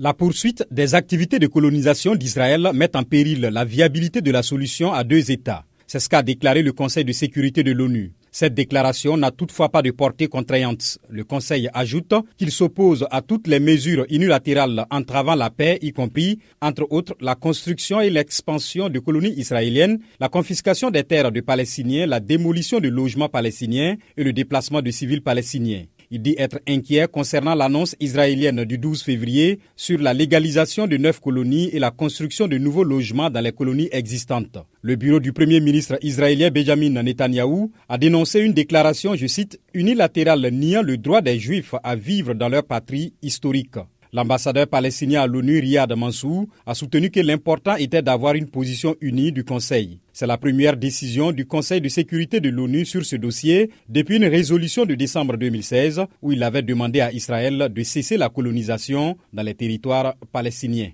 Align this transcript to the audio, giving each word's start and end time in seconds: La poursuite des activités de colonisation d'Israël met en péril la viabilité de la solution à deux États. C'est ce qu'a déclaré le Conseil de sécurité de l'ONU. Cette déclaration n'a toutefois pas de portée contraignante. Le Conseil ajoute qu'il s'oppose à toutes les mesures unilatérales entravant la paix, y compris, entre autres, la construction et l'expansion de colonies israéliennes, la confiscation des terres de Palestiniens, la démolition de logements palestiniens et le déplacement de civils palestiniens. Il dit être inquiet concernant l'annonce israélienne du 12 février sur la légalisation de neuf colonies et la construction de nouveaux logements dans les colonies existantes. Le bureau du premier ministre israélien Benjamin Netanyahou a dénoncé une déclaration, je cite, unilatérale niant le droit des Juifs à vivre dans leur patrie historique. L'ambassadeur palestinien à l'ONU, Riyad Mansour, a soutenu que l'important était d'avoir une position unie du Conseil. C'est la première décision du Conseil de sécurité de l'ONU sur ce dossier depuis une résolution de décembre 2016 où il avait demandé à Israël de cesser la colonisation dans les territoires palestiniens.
La 0.00 0.14
poursuite 0.14 0.64
des 0.70 0.94
activités 0.94 1.40
de 1.40 1.48
colonisation 1.48 2.14
d'Israël 2.14 2.70
met 2.72 2.96
en 2.96 3.02
péril 3.02 3.40
la 3.40 3.64
viabilité 3.64 4.20
de 4.20 4.30
la 4.30 4.44
solution 4.44 4.92
à 4.92 5.02
deux 5.02 5.32
États. 5.32 5.64
C'est 5.88 5.98
ce 5.98 6.08
qu'a 6.08 6.22
déclaré 6.22 6.62
le 6.62 6.72
Conseil 6.72 7.04
de 7.04 7.10
sécurité 7.10 7.64
de 7.64 7.72
l'ONU. 7.72 8.12
Cette 8.30 8.54
déclaration 8.54 9.16
n'a 9.16 9.32
toutefois 9.32 9.70
pas 9.70 9.82
de 9.82 9.90
portée 9.90 10.28
contraignante. 10.28 10.98
Le 11.08 11.24
Conseil 11.24 11.68
ajoute 11.74 12.14
qu'il 12.36 12.52
s'oppose 12.52 13.08
à 13.10 13.22
toutes 13.22 13.48
les 13.48 13.58
mesures 13.58 14.06
unilatérales 14.08 14.86
entravant 14.92 15.34
la 15.34 15.50
paix, 15.50 15.80
y 15.82 15.90
compris, 15.90 16.38
entre 16.62 16.86
autres, 16.90 17.16
la 17.20 17.34
construction 17.34 18.00
et 18.00 18.08
l'expansion 18.08 18.90
de 18.90 19.00
colonies 19.00 19.34
israéliennes, 19.36 19.98
la 20.20 20.28
confiscation 20.28 20.92
des 20.92 21.02
terres 21.02 21.32
de 21.32 21.40
Palestiniens, 21.40 22.06
la 22.06 22.20
démolition 22.20 22.78
de 22.78 22.88
logements 22.88 23.28
palestiniens 23.28 23.96
et 24.16 24.22
le 24.22 24.32
déplacement 24.32 24.80
de 24.80 24.92
civils 24.92 25.22
palestiniens. 25.22 25.86
Il 26.10 26.22
dit 26.22 26.34
être 26.38 26.58
inquiet 26.66 27.06
concernant 27.06 27.54
l'annonce 27.54 27.94
israélienne 28.00 28.64
du 28.64 28.78
12 28.78 29.02
février 29.02 29.60
sur 29.76 29.98
la 29.98 30.14
légalisation 30.14 30.86
de 30.86 30.96
neuf 30.96 31.20
colonies 31.20 31.68
et 31.72 31.78
la 31.78 31.90
construction 31.90 32.48
de 32.48 32.56
nouveaux 32.56 32.84
logements 32.84 33.28
dans 33.28 33.42
les 33.42 33.52
colonies 33.52 33.90
existantes. 33.92 34.56
Le 34.80 34.96
bureau 34.96 35.20
du 35.20 35.34
premier 35.34 35.60
ministre 35.60 35.98
israélien 36.00 36.50
Benjamin 36.50 37.02
Netanyahou 37.02 37.70
a 37.90 37.98
dénoncé 37.98 38.40
une 38.40 38.54
déclaration, 38.54 39.16
je 39.16 39.26
cite, 39.26 39.60
unilatérale 39.74 40.48
niant 40.50 40.82
le 40.82 40.96
droit 40.96 41.20
des 41.20 41.38
Juifs 41.38 41.74
à 41.84 41.94
vivre 41.94 42.32
dans 42.32 42.48
leur 42.48 42.64
patrie 42.64 43.12
historique. 43.20 43.76
L'ambassadeur 44.12 44.66
palestinien 44.66 45.20
à 45.22 45.26
l'ONU, 45.26 45.58
Riyad 45.58 45.92
Mansour, 45.94 46.46
a 46.64 46.74
soutenu 46.74 47.10
que 47.10 47.20
l'important 47.20 47.76
était 47.76 48.00
d'avoir 48.00 48.34
une 48.34 48.46
position 48.46 48.96
unie 49.02 49.32
du 49.32 49.44
Conseil. 49.44 49.98
C'est 50.14 50.26
la 50.26 50.38
première 50.38 50.78
décision 50.78 51.30
du 51.30 51.44
Conseil 51.44 51.82
de 51.82 51.88
sécurité 51.88 52.40
de 52.40 52.48
l'ONU 52.48 52.86
sur 52.86 53.04
ce 53.04 53.16
dossier 53.16 53.70
depuis 53.88 54.16
une 54.16 54.24
résolution 54.24 54.86
de 54.86 54.94
décembre 54.94 55.36
2016 55.36 56.02
où 56.22 56.32
il 56.32 56.42
avait 56.42 56.62
demandé 56.62 57.00
à 57.00 57.12
Israël 57.12 57.68
de 57.70 57.82
cesser 57.82 58.16
la 58.16 58.30
colonisation 58.30 59.18
dans 59.32 59.42
les 59.42 59.54
territoires 59.54 60.14
palestiniens. 60.32 60.86